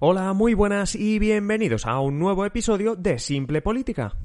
Hola, 0.00 0.32
muy 0.32 0.54
buenas 0.54 0.94
y 0.94 1.18
bienvenidos 1.18 1.86
a 1.86 2.00
un 2.00 2.18
nuevo 2.18 2.44
episodio 2.44 2.96
de 2.96 3.18
Simple 3.18 3.62
Política. 3.62 4.16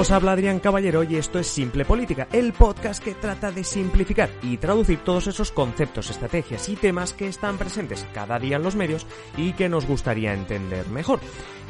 Os 0.00 0.10
habla 0.10 0.32
Adrián 0.32 0.60
Caballero 0.60 1.02
y 1.02 1.16
esto 1.16 1.38
es 1.38 1.46
Simple 1.46 1.84
Política, 1.84 2.26
el 2.32 2.54
podcast 2.54 3.04
que 3.04 3.14
trata 3.14 3.52
de 3.52 3.62
simplificar 3.64 4.30
y 4.42 4.56
traducir 4.56 5.00
todos 5.04 5.26
esos 5.26 5.52
conceptos, 5.52 6.08
estrategias 6.08 6.70
y 6.70 6.76
temas 6.76 7.12
que 7.12 7.28
están 7.28 7.58
presentes 7.58 8.06
cada 8.14 8.38
día 8.38 8.56
en 8.56 8.62
los 8.62 8.76
medios 8.76 9.06
y 9.36 9.52
que 9.52 9.68
nos 9.68 9.84
gustaría 9.86 10.32
entender 10.32 10.88
mejor. 10.88 11.20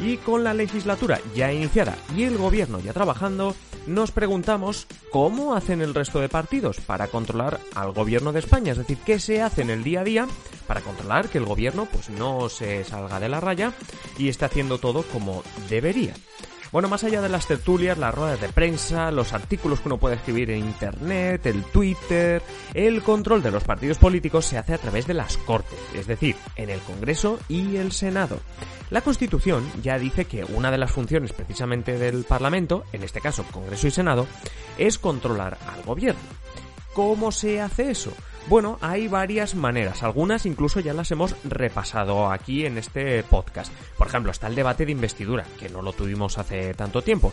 Y 0.01 0.19
con 0.19 0.45
la 0.45 0.55
legislatura 0.55 1.19
ya 1.34 1.53
iniciada 1.53 1.97
y 2.17 2.23
el 2.23 2.39
gobierno 2.39 2.78
ya 2.78 2.92
trabajando, 2.92 3.56
nos 3.89 4.12
preguntamos 4.12 4.86
cómo 5.11 5.56
hacen 5.56 5.83
el 5.83 5.92
resto 5.92 6.20
de 6.20 6.28
partidos 6.28 6.78
para 6.78 7.08
controlar 7.08 7.58
al 7.75 7.91
gobierno 7.91 8.33
de 8.33 8.39
España, 8.39 8.70
es 8.70 8.78
decir, 8.78 8.98
qué 9.05 9.19
se 9.19 9.42
hace 9.42 9.62
en 9.62 9.70
el 9.70 9.83
día 9.83 10.03
a 10.03 10.05
día 10.05 10.28
para 10.69 10.83
controlar 10.83 11.31
que 11.31 11.39
el 11.39 11.47
gobierno 11.47 11.89
pues 11.92 12.11
no 12.11 12.48
se 12.48 12.84
salga 12.84 13.19
de 13.19 13.28
la 13.28 13.41
raya 13.41 13.73
y 14.17 14.28
esté 14.28 14.45
haciendo 14.45 14.78
todo 14.78 15.03
como 15.03 15.42
debería. 15.69 16.14
Bueno, 16.73 16.89
más 16.89 17.03
allá 17.03 17.21
de 17.21 17.29
las 17.29 17.49
tertulias, 17.49 17.99
las 17.99 18.15
ruedas 18.15 18.41
de 18.41 18.49
prensa, 18.49 19.11
los 19.11 19.33
artículos 19.33 19.81
que 19.81 19.89
uno 19.89 19.99
puede 19.99 20.15
escribir 20.15 20.51
en 20.51 20.67
Internet, 20.67 21.45
el 21.47 21.65
Twitter, 21.65 22.41
el 22.75 23.03
control 23.03 23.43
de 23.43 23.51
los 23.51 23.65
partidos 23.65 23.99
políticos 23.99 24.47
se 24.47 24.57
hace 24.57 24.75
a 24.75 24.79
través 24.79 25.05
de 25.09 25.15
las 25.15 25.37
Cortes, 25.39 25.81
es 25.95 26.07
decir, 26.07 26.37
en 26.55 26.71
el 26.71 26.79
Congreso 26.81 27.41
y 27.48 27.75
el 27.75 27.91
Senado. 27.91 28.39
La 28.91 29.01
Constitución 29.01 29.65
ya 29.83 29.98
dice 29.98 30.27
que 30.27 30.45
una 30.45 30.71
de 30.71 30.79
las 30.79 30.93
funciones 30.93 31.33
precisamente 31.33 31.98
del 31.98 32.23
Parlamento, 32.23 32.85
en 32.93 33.03
este 33.03 33.21
caso 33.21 33.45
Congreso 33.51 33.89
y 33.89 33.91
Senado, 33.91 34.29
es 34.79 34.98
controlar 34.98 35.59
al 35.67 35.83
gobierno. 35.83 36.39
¿Cómo 37.01 37.33
se 37.33 37.62
hace 37.62 37.93
eso? 37.93 38.12
Bueno, 38.47 38.77
hay 38.83 39.09
varias 39.09 39.55
maneras, 39.55 40.03
algunas 40.03 40.45
incluso 40.45 40.81
ya 40.81 40.93
las 40.93 41.11
hemos 41.11 41.34
repasado 41.45 42.31
aquí 42.31 42.67
en 42.67 42.77
este 42.77 43.23
podcast. 43.23 43.73
Por 43.97 44.09
ejemplo, 44.09 44.31
está 44.31 44.48
el 44.48 44.55
debate 44.55 44.84
de 44.84 44.92
investidura, 44.92 45.47
que 45.59 45.70
no 45.70 45.81
lo 45.81 45.95
tuvimos 45.95 46.37
hace 46.37 46.75
tanto 46.75 47.01
tiempo. 47.01 47.33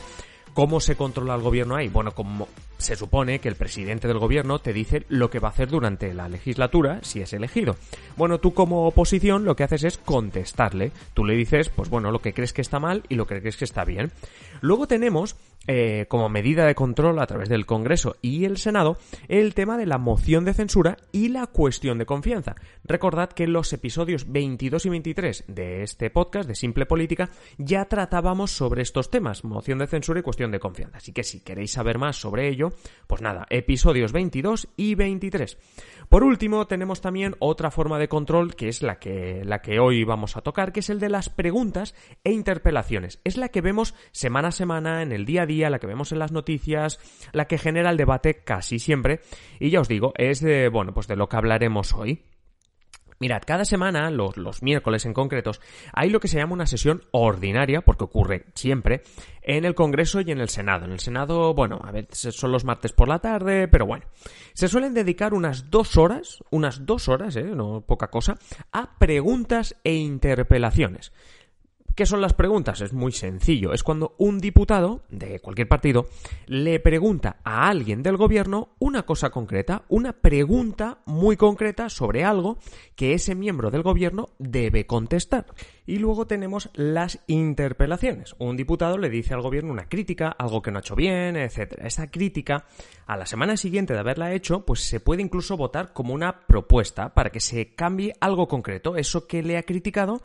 ¿Cómo 0.54 0.80
se 0.80 0.96
controla 0.96 1.36
el 1.36 1.42
gobierno 1.42 1.76
ahí? 1.76 1.90
Bueno, 1.90 2.14
como 2.14 2.48
se 2.78 2.96
supone 2.96 3.40
que 3.40 3.50
el 3.50 3.56
presidente 3.56 4.08
del 4.08 4.20
gobierno 4.20 4.60
te 4.60 4.72
dice 4.72 5.06
lo 5.10 5.30
que 5.30 5.40
va 5.40 5.50
a 5.50 5.52
hacer 5.52 5.68
durante 5.68 6.14
la 6.14 6.30
legislatura 6.30 7.00
si 7.04 7.20
es 7.20 7.34
elegido. 7.34 7.76
Bueno, 8.16 8.40
tú 8.40 8.54
como 8.54 8.88
oposición 8.88 9.44
lo 9.44 9.56
que 9.56 9.66
haces 9.66 9.84
es 9.84 9.98
contestarle. 9.98 10.94
Tú 11.14 11.26
le 11.26 11.36
dices, 11.36 11.70
pues 11.70 11.90
bueno, 11.90 12.10
lo 12.10 12.22
que 12.24 12.34
crees 12.34 12.54
que 12.54 12.62
está 12.62 12.80
mal 12.80 13.04
y 13.10 13.16
lo 13.16 13.28
que 13.28 13.40
crees 13.42 13.58
que 13.58 13.66
está 13.66 13.84
bien. 13.84 14.12
Luego 14.62 14.88
tenemos 14.88 15.36
eh, 15.68 16.06
como 16.08 16.30
medida 16.30 16.66
de 16.66 16.76
control 16.76 17.20
a 17.20 17.28
través 17.28 17.50
del 17.50 17.66
Congreso 17.66 18.16
y 18.22 18.46
el 18.46 18.58
Senado 18.58 18.98
el 19.28 19.54
tema 19.54 19.78
de 19.78 19.86
la 19.86 19.98
moción 19.98 20.46
de 20.46 20.54
censura 20.54 20.98
y 21.12 21.28
la 21.28 21.48
cuestión 21.48 21.98
de 21.98 22.06
confianza. 22.06 22.56
Recordad 22.86 23.30
que 23.30 23.44
en 23.44 23.54
los 23.54 23.74
episodios 23.74 24.32
22 24.32 24.86
y 24.86 24.90
23 24.90 25.44
de 25.48 25.84
este 25.84 26.10
podcast 26.10 26.48
de 26.48 26.56
Simple 26.56 26.86
Política 26.86 27.32
ya 27.58 27.86
tratábamos 27.86 28.52
sobre 28.52 28.82
estos 28.82 29.10
temas, 29.10 29.44
moción 29.44 29.80
de 29.80 29.88
censura 29.88 30.22
y 30.22 30.24
cuestión 30.24 30.52
de 30.52 30.60
confianza. 30.60 30.98
Así 30.98 31.12
que 31.12 31.24
si 31.24 31.42
queréis 31.42 31.72
saber 31.72 31.98
más 31.98 32.16
sobre 32.16 32.48
ello, 32.48 32.72
pues 33.08 33.22
nada, 33.22 33.46
episodios 33.50 34.14
22 34.14 34.70
y 34.78 34.96
23. 34.96 35.58
Por 36.10 36.24
último, 36.24 36.68
tenemos 36.68 37.02
también 37.02 37.36
otra 37.40 37.72
forma 37.72 38.00
de 38.00 38.08
control 38.08 38.56
que 38.56 38.70
es 38.70 38.82
la 38.82 39.00
que, 39.00 39.44
la 39.44 39.62
que 39.62 39.80
hoy 39.80 40.06
vamos 40.06 40.38
a 40.38 40.42
tocar, 40.42 40.72
que 40.72 40.80
es 40.80 40.90
el 40.90 41.02
de 41.02 41.10
las 41.10 41.30
preguntas 41.30 41.94
e 42.24 42.32
interpelaciones. 42.32 43.20
Es 43.26 43.36
la 43.36 43.50
que 43.50 43.60
vemos 43.60 43.94
semana 44.12 44.48
a 44.48 44.52
semana, 44.54 45.02
en 45.02 45.12
el 45.12 45.26
día 45.26 45.46
día, 45.48 45.70
la 45.70 45.80
que 45.80 45.88
vemos 45.88 46.12
en 46.12 46.20
las 46.20 46.32
noticias, 46.32 47.00
la 47.32 47.46
que 47.46 47.58
genera 47.58 47.90
el 47.90 47.98
debate 47.98 48.44
casi 48.44 48.80
siempre. 48.80 49.22
Y 49.60 49.70
ya 49.70 49.82
os 49.82 49.88
digo, 49.88 50.14
es 50.18 50.42
de, 50.42 50.70
bueno, 50.70 50.94
pues 50.94 51.08
de 51.08 51.16
lo 51.16 51.28
que 51.28 51.38
hablaremos 51.38 51.94
hoy. 51.94 52.22
Mirad, 53.20 53.42
cada 53.48 53.66
semana, 53.66 54.12
los, 54.12 54.38
los, 54.38 54.62
miércoles 54.62 55.06
en 55.06 55.14
concretos, 55.14 55.60
hay 55.92 56.12
lo 56.12 56.20
que 56.20 56.28
se 56.28 56.38
llama 56.38 56.54
una 56.54 56.68
sesión 56.68 57.04
ordinaria, 57.12 57.82
porque 57.82 58.04
ocurre 58.04 58.46
siempre, 58.54 59.02
en 59.42 59.66
el 59.66 59.74
Congreso 59.74 60.22
y 60.22 60.30
en 60.30 60.40
el 60.40 60.50
Senado. 60.50 60.86
En 60.86 60.92
el 60.92 61.00
Senado, 61.00 61.56
bueno, 61.56 61.80
a 61.84 61.92
veces 61.92 62.36
son 62.36 62.52
los 62.52 62.64
martes 62.64 62.94
por 62.94 63.08
la 63.08 63.18
tarde, 63.18 63.68
pero 63.68 63.88
bueno. 63.88 64.06
Se 64.54 64.68
suelen 64.68 64.94
dedicar 64.94 65.34
unas 65.34 65.72
dos 65.72 65.98
horas, 65.98 66.44
unas 66.52 66.86
dos 66.86 67.08
horas, 67.08 67.36
eh, 67.38 67.44
no 67.44 67.82
poca 67.82 68.10
cosa, 68.10 68.38
a 68.72 69.00
preguntas 69.00 69.76
e 69.84 69.96
interpelaciones. 69.96 71.12
¿Qué 71.98 72.06
son 72.06 72.22
las 72.22 72.34
preguntas? 72.34 72.80
Es 72.82 72.94
muy 72.94 73.12
sencillo. 73.12 73.74
Es 73.74 73.82
cuando 73.82 74.14
un 74.20 74.38
diputado 74.38 75.02
de 75.10 75.40
cualquier 75.40 75.68
partido 75.68 76.06
le 76.46 76.80
pregunta 76.80 77.38
a 77.44 77.70
alguien 77.70 78.04
del 78.04 78.18
gobierno 78.18 78.76
una 78.78 79.02
cosa 79.02 79.32
concreta, 79.32 79.82
una 79.90 80.14
pregunta 80.14 81.00
muy 81.08 81.38
concreta 81.38 81.90
sobre 81.90 82.24
algo 82.24 82.60
que 82.96 83.16
ese 83.16 83.34
miembro 83.34 83.72
del 83.72 83.82
gobierno 83.82 84.30
debe 84.38 84.86
contestar. 84.86 85.48
Y 85.88 86.00
luego 86.00 86.28
tenemos 86.28 86.70
las 86.74 87.20
interpelaciones. 87.28 88.36
Un 88.40 88.58
diputado 88.58 88.98
le 88.98 89.10
dice 89.10 89.34
al 89.34 89.42
gobierno 89.42 89.72
una 89.72 89.88
crítica, 89.88 90.28
algo 90.38 90.62
que 90.62 90.70
no 90.70 90.80
ha 90.80 90.82
hecho 90.82 90.98
bien, 90.98 91.38
etc. 91.38 91.80
Esa 91.82 92.12
crítica, 92.12 92.66
a 93.06 93.16
la 93.16 93.26
semana 93.26 93.56
siguiente 93.56 93.94
de 93.94 94.00
haberla 94.00 94.34
hecho, 94.34 94.66
pues 94.66 94.82
se 94.82 95.00
puede 95.00 95.22
incluso 95.22 95.56
votar 95.56 95.94
como 95.94 96.14
una 96.14 96.42
propuesta 96.46 97.14
para 97.14 97.30
que 97.30 97.40
se 97.40 97.74
cambie 97.74 98.14
algo 98.20 98.50
concreto. 98.50 98.98
Eso 98.98 99.28
que 99.28 99.42
le 99.42 99.58
ha 99.58 99.64
criticado 99.64 100.22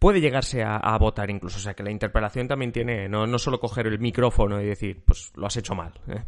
puede 0.00 0.20
llegarse 0.20 0.64
a, 0.64 0.98
votar 0.98 1.30
incluso. 1.30 1.58
O 1.58 1.60
sea 1.60 1.74
que 1.74 1.84
la 1.84 1.92
interpelación 1.92 2.48
también 2.48 2.72
tiene, 2.72 3.08
no, 3.08 3.24
no 3.24 3.38
solo 3.38 3.60
coger 3.60 3.86
el 3.86 4.00
micrófono 4.00 4.60
y 4.60 4.66
decir, 4.66 5.00
pues 5.06 5.32
lo 5.36 5.46
has 5.46 5.56
hecho 5.56 5.76
mal. 5.76 5.92
¿eh? 6.08 6.24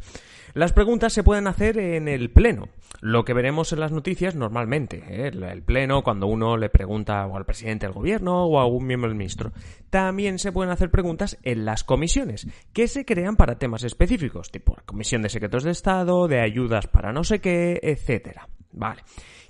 Las 0.55 0.73
preguntas 0.73 1.13
se 1.13 1.25
pueden 1.25 1.49
hacer 1.49 1.77
en 1.77 2.07
el 2.07 2.31
pleno. 2.31 2.69
Lo 3.01 3.25
que 3.25 3.35
veremos 3.35 3.73
en 3.73 3.81
las 3.81 3.93
noticias 3.93 4.35
normalmente. 4.35 5.03
¿eh? 5.09 5.29
El 5.29 5.63
pleno, 5.63 6.03
cuando 6.03 6.29
uno 6.29 6.57
le 6.57 6.71
pregunta 6.71 7.27
o 7.27 7.37
al 7.37 7.45
presidente 7.45 7.87
del 7.87 7.95
gobierno 7.95 8.45
o 8.47 8.61
a 8.61 8.76
un 8.77 8.87
miembro 8.87 9.09
del 9.09 9.19
ministro. 9.19 9.53
También 9.91 10.39
se 10.39 10.53
pueden 10.53 10.73
hacer 10.73 10.91
preguntas 10.91 11.39
en 11.43 11.65
las 11.65 11.85
comisiones, 11.85 12.47
que 12.73 12.89
se 12.89 13.05
crean 13.05 13.37
para 13.37 13.59
temas 13.59 13.85
específicos, 13.85 14.51
tipo 14.51 14.75
la 14.77 14.83
comisión 14.85 15.23
de 15.23 15.29
secretos 15.29 15.65
de 15.65 15.71
Estado, 15.71 16.29
de 16.29 16.41
ayudas 16.41 16.87
para 16.87 17.13
no 17.13 17.25
sé 17.25 17.41
qué, 17.41 17.79
etcétera. 17.83 18.49
Vale. 18.73 19.03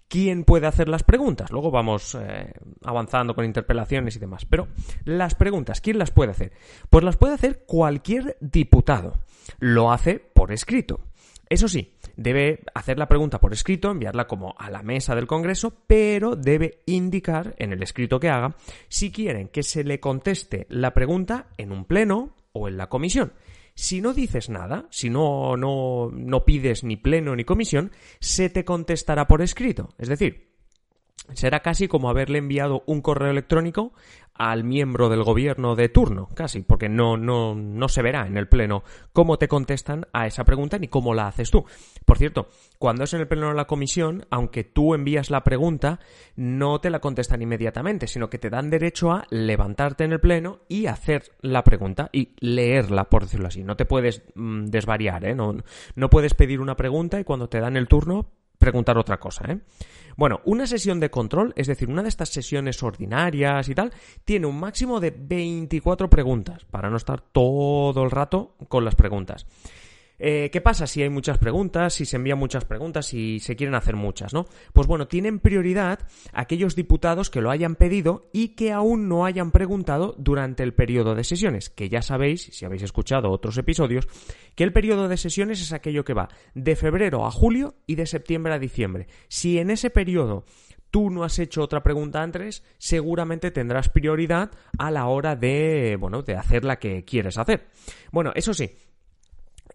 ¿Quién 0.09 0.45
puede 0.45 0.69
hacer 0.69 0.89
las 0.89 1.03
preguntas? 1.03 1.51
Luego 1.51 1.73
vamos 1.73 2.15
eh, 2.15 2.53
avanzando 2.85 3.35
con 3.35 3.45
interpelaciones 3.45 4.15
y 4.15 4.21
demás. 4.21 4.45
Pero 4.45 4.69
las 5.05 5.35
preguntas, 5.35 5.81
¿quién 5.81 5.99
las 5.99 6.13
puede 6.13 6.31
hacer? 6.31 6.53
Pues 6.91 7.03
las 7.03 7.17
puede 7.17 7.35
hacer 7.35 7.65
cualquier 7.67 8.37
diputado. 8.41 9.15
Lo 9.59 9.91
hace 9.91 10.21
por 10.21 10.53
escrito. 10.53 11.01
Eso 11.49 11.69
sí, 11.69 11.96
debe 12.17 12.61
hacer 12.75 12.99
la 12.99 13.09
pregunta 13.09 13.41
por 13.41 13.53
escrito, 13.53 13.91
enviarla 13.91 14.27
como 14.27 14.55
a 14.59 14.71
la 14.71 14.83
mesa 14.83 15.15
del 15.15 15.27
Congreso, 15.27 15.73
pero 15.87 16.37
debe 16.37 16.83
indicar 16.87 17.55
en 17.59 17.73
el 17.73 17.83
escrito 17.83 18.19
que 18.19 18.29
haga 18.29 18.57
si 18.89 19.13
quieren 19.13 19.49
que 19.49 19.63
se 19.63 19.85
le 19.85 20.01
conteste 20.01 20.67
la 20.71 20.95
pregunta 20.95 21.49
en 21.57 21.73
un 21.73 21.85
pleno 21.85 22.35
o 22.53 22.69
en 22.69 22.77
la 22.77 22.89
comisión. 22.89 23.33
Si 23.75 24.01
no 24.01 24.15
dices 24.15 24.49
nada, 24.49 24.87
si 24.91 25.11
no, 25.11 25.57
no, 25.59 26.11
no 26.11 26.45
pides 26.47 26.83
ni 26.83 26.97
pleno 26.97 27.37
ni 27.37 27.45
comisión, 27.45 27.93
se 28.21 28.49
te 28.49 28.65
contestará 28.65 29.27
por 29.27 29.43
escrito. 29.43 29.91
Es 29.99 30.09
decir, 30.09 30.46
será 31.33 31.61
casi 31.61 31.89
como 31.89 32.11
haberle 32.11 32.39
enviado 32.39 32.83
un 32.87 33.01
correo 33.01 33.31
electrónico 33.31 33.93
al 34.39 34.65
miembro 34.65 35.09
del 35.09 35.23
gobierno 35.23 35.75
de 35.77 35.89
turno, 35.89 36.29
casi, 36.35 36.63
porque 36.63 36.89
no, 36.89 37.17
no, 37.17 37.55
no 37.55 37.89
se 37.89 38.03
verá 38.03 38.27
en 38.27 38.37
el 38.37 38.49
pleno 38.49 38.83
cómo 39.13 39.39
te 39.39 39.49
contestan 39.49 40.07
a 40.13 40.27
esa 40.27 40.45
pregunta 40.45 40.79
ni 40.79 40.89
cómo 40.89 41.15
la 41.15 41.29
haces 41.29 41.51
tú. 41.51 41.65
Por 42.05 42.19
cierto, 42.19 42.49
cuando 42.79 43.05
es 43.05 43.15
en 43.15 43.21
el 43.21 43.29
pleno 43.29 43.49
de 43.49 43.55
la 43.55 43.67
comisión, 43.67 44.27
aunque 44.31 44.65
tú 44.65 44.95
envías 44.95 45.31
la 45.31 45.43
pregunta, 45.43 46.01
no 46.37 46.81
te 46.81 46.91
la 46.91 47.01
contestan 47.01 47.43
inmediatamente, 47.43 48.07
sino 48.07 48.29
que 48.29 48.39
te 48.39 48.51
dan 48.51 48.71
derecho 48.71 49.13
a 49.13 49.27
levantarte 49.31 50.05
en 50.05 50.13
el 50.13 50.21
pleno 50.21 50.61
y 50.69 50.87
hacer 50.87 51.33
la 51.41 51.65
pregunta 51.65 52.11
y 52.13 52.35
leerla, 52.41 53.05
por 53.05 53.23
decirlo 53.23 53.49
así. 53.49 53.65
No 53.65 53.77
te 53.77 53.87
puedes 53.87 54.23
mm, 54.35 54.67
desvariar, 54.67 55.25
¿eh? 55.25 55.35
No, 55.35 55.57
no 55.95 56.11
puedes 56.11 56.35
pedir 56.35 56.61
una 56.61 56.77
pregunta 56.77 57.19
y 57.19 57.25
cuando 57.25 57.49
te 57.49 57.61
dan 57.61 57.77
el 57.77 57.89
turno 57.89 58.27
preguntar 58.59 58.99
otra 58.99 59.19
cosa, 59.19 59.45
¿eh? 59.51 59.61
Bueno, 60.17 60.41
una 60.47 60.67
sesión 60.67 60.99
de 60.99 61.11
control, 61.11 61.53
es 61.57 61.67
decir, 61.67 61.91
una 61.91 62.03
de 62.03 62.09
estas 62.09 62.31
sesiones 62.31 62.83
ordinarias 62.83 63.69
y 63.69 63.75
tal, 63.75 63.93
tiene 64.25 64.47
un 64.47 64.59
máximo 64.59 64.99
de 64.99 65.11
24 65.11 66.09
preguntas, 66.09 66.65
para 66.65 66.89
no 66.89 66.97
estar 66.97 67.21
todo 67.21 68.03
el 68.03 68.11
rato 68.11 68.57
con 68.69 68.85
las 68.85 68.95
preguntas. 68.95 69.47
Eh, 70.19 70.51
¿Qué 70.53 70.61
pasa 70.61 70.87
si 70.87 71.03
hay 71.03 71.11
muchas 71.11 71.39
preguntas, 71.39 71.95
si 71.95 72.07
se 72.07 72.17
envían 72.17 72.39
muchas 72.39 72.65
preguntas, 72.65 73.07
si 73.07 73.41
se 73.41 73.57
quieren 73.57 73.75
hacer 73.75 73.97
muchas, 73.97 74.33
¿no? 74.33 74.47
Pues 74.73 74.87
bueno, 74.87 75.09
tienen 75.09 75.41
prioridad 75.41 76.01
aquellos 76.33 76.75
diputados 76.75 77.31
que 77.31 77.41
lo 77.41 77.51
hayan 77.51 77.77
pedido 77.77 78.31
y 78.33 78.49
que 78.49 78.73
aún 78.73 79.09
no 79.09 79.25
hayan 79.25 79.51
preguntado 79.51 80.15
durante 80.19 80.63
el 80.63 80.75
periodo 80.75 81.15
de 81.15 81.25
sesiones, 81.25 81.71
que 81.71 81.89
ya 81.89 82.03
sabéis, 82.03 82.51
si 82.53 82.65
habéis 82.65 82.83
escuchado 82.83 83.31
otros 83.31 83.59
episodios, 83.59 84.09
que 84.55 84.65
el 84.65 84.73
periodo 84.73 85.09
de 85.09 85.17
sesiones 85.17 85.61
es 85.61 85.73
aquello 85.73 86.05
que 86.05 86.15
va 86.15 86.29
de 86.55 86.77
febrero 86.77 87.27
a 87.27 87.31
julio 87.31 87.75
y 87.87 87.97
de 87.97 88.07
septiembre 88.07 88.55
a 88.55 88.59
diciembre. 88.59 89.09
Si 89.29 89.59
en 89.59 89.71
ese 89.71 89.91
periodo 89.91 90.45
tú 90.91 91.11
no 91.11 91.25
has 91.25 91.39
hecho 91.39 91.63
otra 91.63 91.83
pregunta 91.83 92.23
antes, 92.23 92.63
seguramente 92.79 93.51
tendrás 93.51 93.89
prioridad 93.89 94.51
a 94.79 94.91
la 94.91 95.07
hora 95.07 95.37
de, 95.37 95.97
bueno, 96.01 96.23
de 96.23 96.37
hacer 96.37 96.65
la 96.65 96.79
que 96.79 97.05
quieres 97.05 97.37
hacer. 97.37 97.67
Bueno, 98.13 98.33
eso 98.35 98.55
sí, 98.55 98.71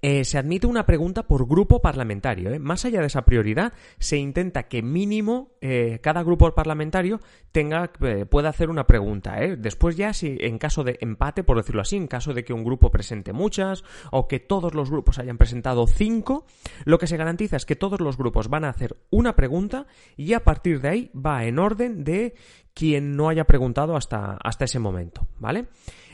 eh, 0.02 0.26
se 0.26 0.38
admite 0.38 0.68
una 0.68 0.86
pregunta 0.86 1.24
por 1.24 1.48
grupo 1.48 1.82
parlamentario. 1.82 2.52
¿eh? 2.52 2.60
Más 2.60 2.86
allá 2.86 3.02
de 3.02 3.08
esa 3.08 3.24
prioridad, 3.24 3.74
se 4.00 4.18
intenta 4.18 4.64
que 4.64 4.82
mínimo 4.82 5.52
eh, 5.62 6.00
cada 6.02 6.24
grupo 6.24 6.54
parlamentario 6.56 7.20
tenga, 7.52 7.92
pueda 8.30 8.50
hacer 8.50 8.70
una 8.70 8.88
pregunta. 8.88 9.36
Después 9.58 9.98
ya, 9.98 10.14
si 10.14 10.38
en 10.40 10.58
caso 10.58 10.84
de 10.84 10.98
empate, 11.02 11.44
por 11.44 11.58
decirlo 11.58 11.82
así, 11.82 11.98
en 11.98 12.08
caso 12.08 12.34
de 12.34 12.44
que 12.44 12.54
un 12.54 12.64
grupo 12.64 12.90
presente 12.90 13.34
muchas 13.34 13.84
o 14.12 14.28
que 14.28 14.40
todos 14.40 14.74
los 14.74 14.90
grupos 14.90 15.20
hayan 15.20 15.38
presentado 15.38 15.86
cinco, 15.86 16.46
lo 16.86 16.98
que 16.98 17.08
se 17.08 17.18
garantiza 17.18 17.58
es 17.58 17.66
que 17.66 17.76
todos 17.76 18.00
los 18.00 18.18
grupos 18.18 18.48
van 18.48 18.64
a 18.64 18.70
hacer 18.70 18.98
una 19.10 19.36
pregunta 19.36 19.86
y 20.18 20.34
a 20.34 20.44
partir 20.44 20.82
de 20.82 20.90
ahí 20.90 21.12
va 21.14 21.46
en 21.46 21.60
orden 21.60 22.04
de 22.04 22.34
quien 22.74 23.16
no 23.16 23.30
haya 23.30 23.46
preguntado 23.46 23.96
hasta, 23.96 24.38
hasta 24.42 24.66
ese 24.66 24.80
momento, 24.80 25.28
¿vale? 25.40 25.68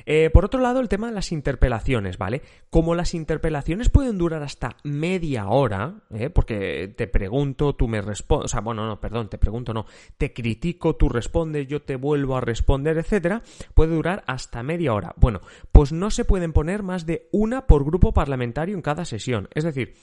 Eh, 0.10 0.30
por 0.32 0.46
otro 0.46 0.62
lado, 0.62 0.80
el 0.80 0.88
tema 0.88 1.08
de 1.08 1.14
las 1.14 1.34
interpelaciones, 1.34 2.18
¿vale? 2.18 2.42
Como 2.70 2.96
las 2.96 3.14
interpelaciones 3.14 3.90
pueden 3.90 4.18
durar 4.18 4.42
hasta 4.42 4.78
media 4.86 5.50
hora, 5.50 5.96
¿eh? 6.12 6.30
porque 6.30 6.94
te 6.96 7.08
pregunto, 7.08 7.76
tú 7.76 7.90
me 7.90 8.00
respondes, 8.00 8.46
o 8.46 8.48
sea, 8.48 8.62
bueno, 8.62 8.88
no, 8.88 9.02
perdón, 9.02 9.28
te 9.28 9.38
pregunto, 9.38 9.74
no, 9.74 9.86
te 10.18 10.32
critico, 10.32 10.96
tú 10.96 11.10
respondes, 11.10 11.68
yo 11.68 11.82
te 11.82 11.98
vuelvo 11.98 12.38
a 12.38 12.42
responder, 12.42 12.98
etcétera, 12.98 13.42
puede 13.74 13.96
durar 13.96 14.24
hasta 14.28 14.64
media 14.64 14.94
hora. 14.94 15.14
Bueno, 15.18 15.42
pues 15.74 15.92
no 15.92 16.10
se 16.10 16.24
pueden 16.24 16.54
poner 16.54 16.84
más 16.84 17.06
de 17.06 17.28
una 17.34 17.68
por 17.68 17.84
grupo 17.84 18.14
parlamentario 18.14 18.76
en 18.76 18.82
cada 18.82 19.04
sesión. 19.04 19.50
Es 19.54 19.66
decir, 19.66 19.94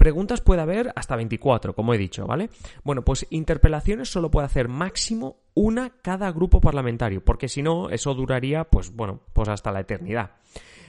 Preguntas 0.00 0.40
puede 0.40 0.62
haber 0.62 0.94
hasta 0.96 1.14
24, 1.14 1.74
como 1.74 1.92
he 1.92 1.98
dicho, 1.98 2.26
¿vale? 2.26 2.48
Bueno, 2.84 3.04
pues 3.04 3.26
interpelaciones 3.28 4.08
solo 4.08 4.30
puede 4.30 4.46
hacer 4.46 4.66
máximo 4.66 5.36
una 5.52 5.90
cada 6.00 6.32
grupo 6.32 6.58
parlamentario, 6.58 7.22
porque 7.22 7.48
si 7.48 7.62
no, 7.62 7.90
eso 7.90 8.14
duraría, 8.14 8.64
pues 8.64 8.96
bueno, 8.96 9.20
pues 9.34 9.50
hasta 9.50 9.70
la 9.70 9.80
eternidad. 9.80 10.30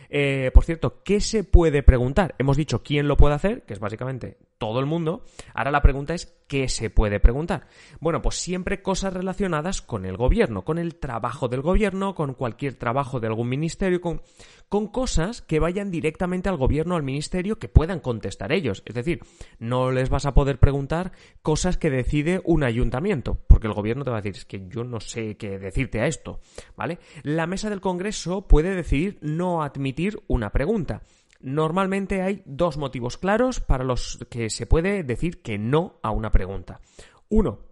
Eh, 0.09 0.49
por 0.53 0.63
cierto, 0.63 1.03
¿qué 1.03 1.19
se 1.19 1.43
puede 1.43 1.83
preguntar? 1.83 2.35
Hemos 2.37 2.55
dicho 2.55 2.83
quién 2.83 3.09
lo 3.09 3.17
puede 3.17 3.35
hacer, 3.35 3.63
que 3.63 3.73
es 3.73 3.81
básicamente 3.81 4.37
todo 4.61 4.79
el 4.79 4.85
mundo. 4.85 5.23
Ahora 5.55 5.71
la 5.71 5.81
pregunta 5.81 6.13
es 6.13 6.37
¿qué 6.47 6.69
se 6.69 6.91
puede 6.91 7.19
preguntar? 7.19 7.65
Bueno, 7.99 8.21
pues 8.21 8.35
siempre 8.35 8.83
cosas 8.83 9.11
relacionadas 9.11 9.81
con 9.81 10.05
el 10.05 10.17
gobierno, 10.17 10.63
con 10.63 10.77
el 10.77 10.97
trabajo 10.97 11.47
del 11.47 11.61
gobierno, 11.61 12.13
con 12.13 12.35
cualquier 12.35 12.75
trabajo 12.75 13.19
de 13.19 13.25
algún 13.25 13.49
ministerio, 13.49 13.99
con, 14.01 14.21
con 14.69 14.89
cosas 14.89 15.41
que 15.41 15.59
vayan 15.59 15.89
directamente 15.89 16.47
al 16.47 16.57
gobierno, 16.57 16.95
al 16.95 17.01
ministerio, 17.01 17.57
que 17.57 17.69
puedan 17.69 18.01
contestar 18.01 18.51
ellos. 18.51 18.83
Es 18.85 18.93
decir, 18.93 19.21
no 19.57 19.89
les 19.89 20.11
vas 20.11 20.27
a 20.27 20.35
poder 20.35 20.59
preguntar 20.59 21.11
cosas 21.41 21.77
que 21.77 21.89
decide 21.89 22.41
un 22.45 22.63
ayuntamiento, 22.63 23.39
porque 23.47 23.65
el 23.65 23.73
gobierno 23.73 24.03
te 24.03 24.11
va 24.11 24.17
a 24.17 24.21
decir, 24.21 24.37
es 24.37 24.45
que 24.45 24.67
yo 24.67 24.83
no 24.83 24.99
sé 24.99 25.37
qué 25.37 25.57
decirte 25.57 26.01
a 26.01 26.05
esto, 26.05 26.39
¿vale? 26.75 26.99
La 27.23 27.47
mesa 27.47 27.71
del 27.71 27.81
Congreso 27.81 28.47
puede 28.47 28.75
decidir 28.75 29.17
no 29.21 29.63
admitir 29.63 30.21
una 30.27 30.51
pregunta. 30.51 31.01
Normalmente 31.41 32.21
hay 32.21 32.43
dos 32.45 32.77
motivos 32.77 33.17
claros 33.17 33.59
para 33.59 33.83
los 33.83 34.19
que 34.29 34.49
se 34.49 34.65
puede 34.65 35.03
decir 35.03 35.41
que 35.41 35.57
no 35.57 35.99
a 36.03 36.11
una 36.11 36.31
pregunta. 36.31 36.81
Uno, 37.29 37.70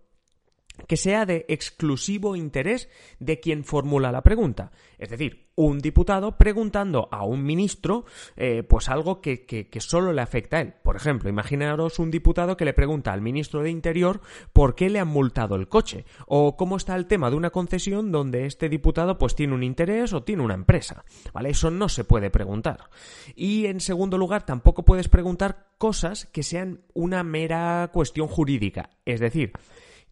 que 0.88 0.98
sea 0.98 1.26
de 1.26 1.46
exclusivo 1.50 2.36
interés 2.36 2.90
de 3.20 3.40
quien 3.40 3.64
formula 3.64 4.12
la 4.12 4.24
pregunta. 4.24 4.72
Es 4.98 5.10
decir, 5.10 5.50
un 5.56 5.80
diputado 5.80 6.38
preguntando 6.38 7.10
a 7.12 7.26
un 7.26 7.44
ministro 7.44 8.06
eh, 8.38 8.64
pues 8.64 8.88
algo 8.88 9.20
que, 9.20 9.46
que, 9.46 9.82
solo 9.82 10.14
le 10.14 10.22
afecta 10.22 10.58
a 10.58 10.62
él. 10.62 10.74
Por 10.84 10.96
ejemplo, 10.96 11.30
imaginaros 11.30 12.00
un 12.00 12.12
diputado 12.12 12.56
que 12.56 12.64
le 12.64 12.74
pregunta 12.74 13.12
al 13.12 13.22
ministro 13.22 13.62
de 13.62 13.70
Interior 13.70 14.22
por 14.54 14.76
qué 14.76 14.90
le 14.90 15.00
han 15.00 15.10
multado 15.10 15.56
el 15.56 15.68
coche 15.68 16.06
o 16.28 16.56
cómo 16.56 16.78
está 16.78 16.96
el 16.96 17.08
tema 17.08 17.30
de 17.30 17.36
una 17.36 17.50
concesión 17.50 18.12
donde 18.12 18.46
este 18.46 18.70
diputado 18.70 19.18
pues 19.18 19.36
tiene 19.36 19.54
un 19.54 19.64
interés 19.64 20.14
o 20.14 20.24
tiene 20.24 20.44
una 20.44 20.54
empresa. 20.54 21.04
¿Vale? 21.34 21.50
Eso 21.50 21.70
no 21.72 21.90
se 21.90 22.06
puede 22.06 22.30
preguntar. 22.30 22.90
Y 23.36 23.66
en 23.66 23.82
segundo 23.82 24.18
lugar, 24.18 24.46
tampoco 24.46 24.86
puedes 24.86 25.10
preguntar 25.10 25.68
cosas 25.78 26.26
que 26.28 26.44
sean 26.44 26.82
una 26.94 27.24
mera 27.24 27.90
cuestión 27.92 28.28
jurídica. 28.28 28.92
Es 29.06 29.20
decir, 29.20 29.52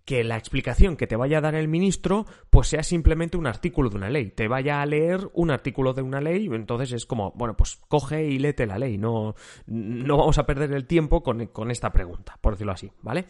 que 0.08 0.24
la 0.24 0.38
explicación 0.38 0.96
que 0.96 1.06
te 1.06 1.18
vaya 1.18 1.40
a 1.40 1.42
dar 1.42 1.54
el 1.54 1.68
ministro 1.68 2.26
pues 2.50 2.70
sea 2.70 2.82
simplemente 2.82 3.36
un 3.36 3.46
artículo 3.46 3.90
de 3.90 3.98
una 3.98 4.10
ley, 4.10 4.32
te 4.32 4.48
vaya 4.48 4.82
a 4.82 4.86
leer 4.86 5.30
un 5.34 5.52
artículo 5.52 5.94
de 5.94 6.02
una 6.02 6.22
ley, 6.22 6.48
entonces 6.50 6.94
es 6.94 7.06
como, 7.06 7.34
bueno, 7.36 7.58
pues 7.58 7.76
coge 7.90 8.26
y 8.26 8.40
léete 8.40 8.66
la 8.66 8.80
ley, 8.80 8.98
no, 8.98 9.36
no 9.66 10.18
vamos 10.18 10.38
a 10.38 10.46
perder 10.46 10.72
el 10.72 10.88
tiempo 10.88 11.22
con, 11.22 11.48
con 11.48 11.72
esta 11.72 11.92
pregunta, 11.92 12.38
por 12.40 12.54
decirlo 12.54 12.72
así, 12.72 12.90
¿vale? 13.02 13.26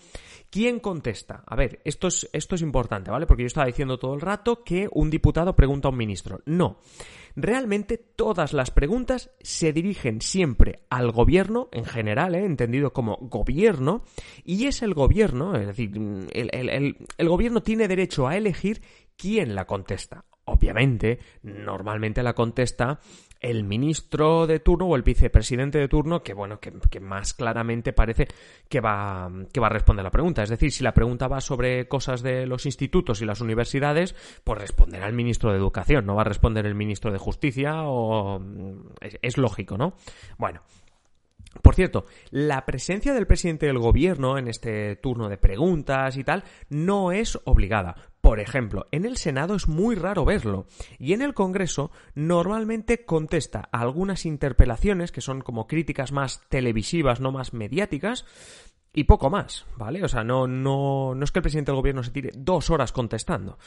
¿Quién 0.51 0.79
contesta? 0.79 1.43
A 1.47 1.55
ver, 1.55 1.81
esto 1.83 2.09
es, 2.09 2.29
esto 2.31 2.53
es 2.53 2.61
importante, 2.61 3.09
¿vale? 3.09 3.25
Porque 3.25 3.41
yo 3.41 3.47
estaba 3.47 3.65
diciendo 3.65 3.97
todo 3.97 4.13
el 4.13 4.21
rato 4.21 4.63
que 4.63 4.87
un 4.91 5.09
diputado 5.09 5.55
pregunta 5.55 5.87
a 5.87 5.91
un 5.91 5.97
ministro. 5.97 6.41
No. 6.45 6.77
Realmente 7.39 7.99
todas 7.99 8.51
las 8.51 8.71
preguntas 8.71 9.29
se 9.41 9.71
dirigen 9.71 10.21
siempre 10.21 10.79
al 10.89 11.11
gobierno 11.11 11.69
en 11.71 11.85
general, 11.85 12.33
¿eh? 12.33 12.43
entendido 12.43 12.93
como 12.93 13.17
gobierno, 13.21 14.03
y 14.43 14.65
es 14.65 14.81
el 14.81 14.95
gobierno, 14.95 15.55
es 15.55 15.67
decir, 15.67 15.91
el, 16.33 16.97
el 17.15 17.29
gobierno 17.29 17.61
tiene 17.61 17.87
derecho 17.87 18.27
a 18.27 18.37
elegir 18.37 18.81
quién 19.15 19.53
la 19.53 19.65
contesta. 19.65 20.25
Obviamente, 20.45 21.19
normalmente 21.43 22.23
la 22.23 22.33
contesta 22.33 23.01
el 23.39 23.63
ministro 23.63 24.47
de 24.47 24.59
turno 24.59 24.87
o 24.87 24.95
el 24.95 25.03
vicepresidente 25.03 25.77
de 25.77 25.87
turno 25.87 26.23
que 26.23 26.33
bueno 26.33 26.59
que, 26.59 26.99
más 26.99 27.33
claramente 27.33 27.93
parece 27.93 28.27
que 28.69 28.81
va 28.81 29.29
que 29.51 29.59
va 29.59 29.67
a 29.67 29.71
responder 29.71 30.03
la 30.03 30.11
pregunta 30.11 30.43
es 30.43 30.49
decir 30.49 30.71
si 30.71 30.83
la 30.83 30.93
pregunta 30.93 31.27
va 31.27 31.41
sobre 31.41 31.87
cosas 31.87 32.21
de 32.21 32.45
los 32.45 32.65
institutos 32.65 33.21
y 33.21 33.25
las 33.25 33.41
universidades 33.41 34.15
pues 34.43 34.59
responderá 34.59 35.07
el 35.07 35.13
ministro 35.13 35.51
de 35.51 35.57
educación 35.57 36.05
no 36.05 36.15
va 36.15 36.21
a 36.21 36.25
responder 36.25 36.65
el 36.65 36.75
ministro 36.75 37.11
de 37.11 37.17
justicia 37.17 37.83
o 37.85 38.41
es 39.21 39.37
lógico 39.37 39.77
no 39.77 39.93
bueno 40.37 40.61
por 41.61 41.75
cierto, 41.75 42.05
la 42.29 42.65
presencia 42.65 43.13
del 43.13 43.27
presidente 43.27 43.65
del 43.65 43.79
gobierno 43.79 44.37
en 44.37 44.47
este 44.47 44.95
turno 44.97 45.29
de 45.29 45.37
preguntas 45.37 46.17
y 46.17 46.23
tal 46.23 46.43
no 46.69 47.11
es 47.11 47.39
obligada. 47.45 47.95
Por 48.27 48.41
ejemplo, 48.41 48.87
en 48.91 49.05
el 49.05 49.15
Senado 49.15 49.55
es 49.55 49.69
muy 49.69 49.95
raro 49.95 50.25
verlo 50.25 50.67
y 50.99 51.13
en 51.13 51.21
el 51.21 51.33
Congreso 51.33 51.91
normalmente 52.13 53.05
contesta 53.05 53.69
algunas 53.71 54.25
interpelaciones 54.25 55.13
que 55.13 55.21
son 55.21 55.39
como 55.39 55.65
críticas 55.65 56.11
más 56.11 56.41
televisivas, 56.49 57.21
no 57.21 57.31
más 57.31 57.53
mediáticas, 57.53 58.25
y 58.97 59.03
poco 59.03 59.29
más, 59.29 59.67
¿vale? 59.75 60.03
O 60.03 60.07
sea, 60.07 60.23
no, 60.23 60.47
no, 60.47 61.13
no 61.13 61.23
es 61.23 61.31
que 61.31 61.37
el 61.37 61.43
presidente 61.43 61.69
del 61.71 61.75
gobierno 61.75 62.01
se 62.01 62.09
tire 62.09 62.31
dos 62.35 62.71
horas 62.71 62.91
contestando. 62.91 63.59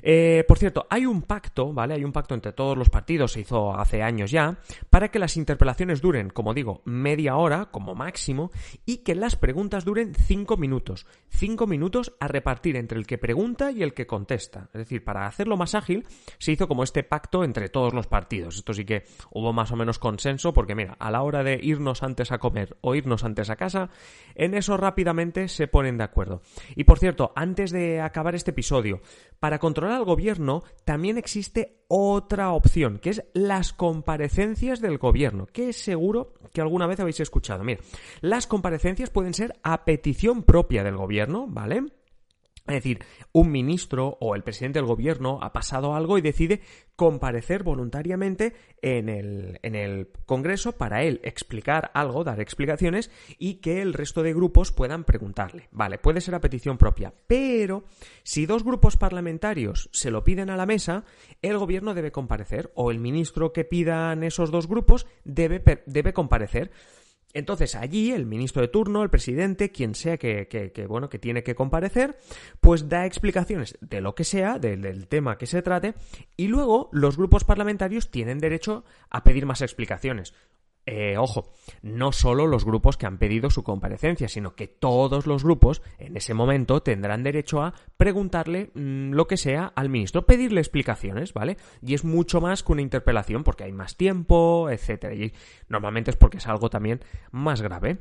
Eh, 0.00 0.46
por 0.48 0.56
cierto, 0.56 0.86
hay 0.88 1.04
un 1.04 1.20
pacto, 1.20 1.74
¿vale? 1.74 1.92
Hay 1.92 2.04
un 2.04 2.12
pacto 2.12 2.34
entre 2.34 2.54
todos 2.54 2.74
los 2.74 2.88
partidos, 2.88 3.32
se 3.32 3.40
hizo 3.40 3.74
hace 3.74 4.02
años 4.02 4.30
ya, 4.30 4.56
para 4.88 5.10
que 5.10 5.18
las 5.18 5.36
interpelaciones 5.36 6.00
duren, 6.00 6.30
como 6.30 6.54
digo, 6.54 6.80
media 6.86 7.36
hora 7.36 7.66
como 7.66 7.94
máximo 7.94 8.50
y 8.86 8.98
que 9.04 9.14
las 9.14 9.36
preguntas 9.36 9.84
duren 9.84 10.14
cinco 10.14 10.56
minutos. 10.56 11.04
Cinco 11.28 11.66
minutos 11.66 12.14
a 12.18 12.26
repartir 12.26 12.76
entre 12.76 12.98
el 12.98 13.06
que 13.06 13.18
pregunta 13.18 13.70
y 13.70 13.82
el 13.82 13.92
que 13.92 14.06
contesta. 14.06 14.70
Es 14.72 14.78
decir, 14.78 15.04
para 15.04 15.26
hacerlo 15.26 15.58
más 15.58 15.74
ágil, 15.74 16.06
se 16.38 16.52
hizo 16.52 16.66
como 16.66 16.82
este 16.82 17.02
pacto 17.02 17.44
entre 17.44 17.68
todos 17.68 17.92
los 17.92 18.06
partidos. 18.06 18.56
Esto 18.56 18.72
sí 18.72 18.86
que 18.86 19.04
hubo 19.32 19.52
más 19.52 19.70
o 19.70 19.76
menos 19.76 19.98
consenso, 19.98 20.54
porque 20.54 20.74
mira, 20.74 20.96
a 20.98 21.10
la 21.10 21.20
hora 21.20 21.42
de 21.42 21.60
irnos 21.62 22.02
antes 22.02 22.32
a 22.32 22.38
comer 22.38 22.78
o 22.80 22.94
irnos 22.94 23.22
antes 23.22 23.50
a 23.50 23.56
casa, 23.56 23.90
en 24.34 24.54
eso 24.54 24.77
rápidamente 24.78 25.48
se 25.48 25.68
ponen 25.68 25.98
de 25.98 26.04
acuerdo. 26.04 26.40
Y 26.74 26.84
por 26.84 26.98
cierto, 26.98 27.32
antes 27.36 27.70
de 27.70 28.00
acabar 28.00 28.34
este 28.34 28.52
episodio, 28.52 29.00
para 29.40 29.58
controlar 29.58 29.96
al 29.96 30.04
gobierno 30.04 30.62
también 30.84 31.18
existe 31.18 31.82
otra 31.88 32.52
opción, 32.52 32.98
que 32.98 33.10
es 33.10 33.24
las 33.34 33.72
comparecencias 33.72 34.80
del 34.80 34.98
gobierno, 34.98 35.46
que 35.46 35.72
seguro 35.72 36.34
que 36.52 36.60
alguna 36.60 36.86
vez 36.86 37.00
habéis 37.00 37.20
escuchado. 37.20 37.64
Mira, 37.64 37.80
las 38.20 38.46
comparecencias 38.46 39.10
pueden 39.10 39.34
ser 39.34 39.54
a 39.62 39.84
petición 39.84 40.42
propia 40.42 40.84
del 40.84 40.96
gobierno, 40.96 41.46
¿vale? 41.48 41.84
Es 42.68 42.74
decir, 42.74 43.00
un 43.32 43.50
ministro 43.50 44.18
o 44.20 44.34
el 44.34 44.42
presidente 44.42 44.78
del 44.78 44.86
gobierno 44.86 45.38
ha 45.42 45.54
pasado 45.54 45.94
algo 45.94 46.18
y 46.18 46.20
decide 46.20 46.60
comparecer 46.96 47.62
voluntariamente 47.62 48.54
en 48.82 49.08
el, 49.08 49.58
en 49.62 49.74
el, 49.74 50.08
Congreso 50.26 50.72
para 50.72 51.02
él 51.04 51.20
explicar 51.24 51.90
algo, 51.94 52.24
dar 52.24 52.40
explicaciones 52.40 53.10
y 53.38 53.54
que 53.54 53.80
el 53.80 53.94
resto 53.94 54.22
de 54.22 54.34
grupos 54.34 54.72
puedan 54.72 55.04
preguntarle. 55.04 55.68
Vale, 55.70 55.96
puede 55.98 56.20
ser 56.20 56.34
a 56.34 56.40
petición 56.40 56.76
propia, 56.76 57.14
pero 57.26 57.84
si 58.22 58.44
dos 58.44 58.64
grupos 58.64 58.98
parlamentarios 58.98 59.88
se 59.92 60.10
lo 60.10 60.22
piden 60.22 60.50
a 60.50 60.56
la 60.56 60.66
mesa, 60.66 61.04
el 61.40 61.56
gobierno 61.56 61.94
debe 61.94 62.12
comparecer 62.12 62.70
o 62.74 62.90
el 62.90 62.98
ministro 62.98 63.52
que 63.54 63.64
pidan 63.64 64.24
esos 64.24 64.50
dos 64.50 64.68
grupos 64.68 65.06
debe, 65.24 65.62
debe 65.86 66.12
comparecer. 66.12 66.70
Entonces 67.34 67.74
allí 67.74 68.12
el 68.12 68.26
ministro 68.26 68.62
de 68.62 68.68
turno, 68.68 69.02
el 69.02 69.10
presidente, 69.10 69.70
quien 69.70 69.94
sea 69.94 70.16
que, 70.16 70.86
bueno 70.88 71.08
que 71.08 71.18
tiene 71.18 71.42
que 71.42 71.54
comparecer, 71.54 72.16
pues 72.60 72.88
da 72.88 73.06
explicaciones 73.06 73.76
de 73.80 74.00
lo 74.00 74.14
que 74.14 74.24
sea, 74.24 74.58
del 74.58 75.06
tema 75.08 75.36
que 75.36 75.46
se 75.46 75.62
trate, 75.62 75.94
y 76.36 76.48
luego 76.48 76.88
los 76.92 77.16
grupos 77.16 77.44
parlamentarios 77.44 78.10
tienen 78.10 78.38
derecho 78.38 78.84
a 79.10 79.24
pedir 79.24 79.46
más 79.46 79.60
explicaciones. 79.60 80.34
Eh, 80.90 81.18
ojo, 81.18 81.52
no 81.82 82.12
solo 82.12 82.46
los 82.46 82.64
grupos 82.64 82.96
que 82.96 83.04
han 83.04 83.18
pedido 83.18 83.50
su 83.50 83.62
comparecencia, 83.62 84.26
sino 84.26 84.54
que 84.54 84.68
todos 84.68 85.26
los 85.26 85.44
grupos 85.44 85.82
en 85.98 86.16
ese 86.16 86.32
momento 86.32 86.80
tendrán 86.80 87.22
derecho 87.22 87.60
a 87.60 87.74
preguntarle 87.98 88.70
mm, 88.72 89.12
lo 89.12 89.26
que 89.26 89.36
sea 89.36 89.70
al 89.76 89.90
ministro, 89.90 90.24
pedirle 90.24 90.62
explicaciones, 90.62 91.34
¿vale? 91.34 91.58
Y 91.82 91.92
es 91.92 92.04
mucho 92.04 92.40
más 92.40 92.62
que 92.62 92.72
una 92.72 92.80
interpelación 92.80 93.44
porque 93.44 93.64
hay 93.64 93.72
más 93.72 93.98
tiempo, 93.98 94.70
etcétera. 94.70 95.14
Y 95.14 95.34
normalmente 95.68 96.10
es 96.10 96.16
porque 96.16 96.38
es 96.38 96.46
algo 96.46 96.70
también 96.70 97.00
más 97.32 97.60
grave. 97.60 97.98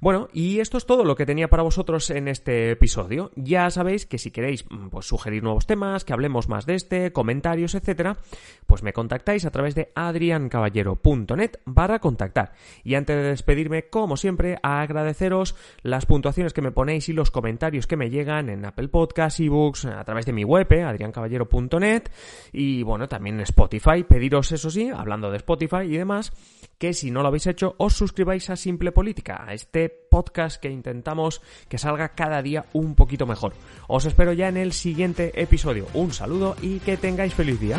Bueno, 0.00 0.28
y 0.32 0.60
esto 0.60 0.78
es 0.78 0.86
todo 0.86 1.04
lo 1.04 1.16
que 1.16 1.26
tenía 1.26 1.48
para 1.48 1.64
vosotros 1.64 2.08
en 2.10 2.28
este 2.28 2.70
episodio. 2.70 3.32
Ya 3.34 3.68
sabéis 3.70 4.06
que 4.06 4.18
si 4.18 4.30
queréis 4.30 4.64
mm, 4.70 4.90
pues, 4.90 5.06
sugerir 5.06 5.42
nuevos 5.42 5.66
temas, 5.66 6.04
que 6.04 6.12
hablemos 6.12 6.48
más 6.48 6.66
de 6.66 6.76
este, 6.76 7.12
comentarios, 7.12 7.74
etcétera, 7.74 8.16
pues 8.66 8.84
me 8.84 8.92
contactáis 8.92 9.44
a 9.44 9.50
través 9.50 9.74
de 9.74 9.90
adriancaballero.net 9.96 11.58
barra 11.64 11.98
y 12.84 12.94
antes 12.94 13.16
de 13.16 13.22
despedirme, 13.22 13.88
como 13.88 14.16
siempre, 14.16 14.58
agradeceros 14.62 15.54
las 15.82 16.06
puntuaciones 16.06 16.52
que 16.52 16.62
me 16.62 16.72
ponéis 16.72 17.08
y 17.08 17.12
los 17.12 17.30
comentarios 17.30 17.86
que 17.86 17.96
me 17.96 18.10
llegan 18.10 18.48
en 18.48 18.64
Apple 18.64 18.88
Podcasts, 18.88 19.40
ebooks, 19.40 19.86
a 19.86 20.04
través 20.04 20.26
de 20.26 20.32
mi 20.32 20.44
web, 20.44 20.66
eh, 20.72 20.82
adriancaballero.net 20.82 22.04
y 22.52 22.82
bueno, 22.82 23.08
también 23.08 23.36
en 23.36 23.42
Spotify. 23.42 24.04
Pediros, 24.04 24.52
eso 24.52 24.70
sí, 24.70 24.88
hablando 24.88 25.30
de 25.30 25.38
Spotify 25.38 25.82
y 25.84 25.96
demás, 25.96 26.32
que 26.78 26.92
si 26.92 27.10
no 27.10 27.22
lo 27.22 27.28
habéis 27.28 27.46
hecho, 27.46 27.74
os 27.78 27.94
suscribáis 27.94 28.50
a 28.50 28.56
Simple 28.56 28.92
Política, 28.92 29.44
a 29.46 29.52
este 29.52 29.88
podcast 29.88 30.60
que 30.60 30.70
intentamos 30.70 31.42
que 31.68 31.78
salga 31.78 32.10
cada 32.10 32.42
día 32.42 32.66
un 32.72 32.94
poquito 32.94 33.26
mejor. 33.26 33.54
Os 33.88 34.04
espero 34.04 34.32
ya 34.32 34.48
en 34.48 34.56
el 34.56 34.72
siguiente 34.72 35.32
episodio. 35.40 35.86
Un 35.94 36.12
saludo 36.12 36.56
y 36.62 36.78
que 36.80 36.96
tengáis 36.96 37.34
feliz 37.34 37.60
día. 37.60 37.78